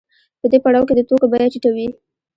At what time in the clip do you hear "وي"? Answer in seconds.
1.75-1.87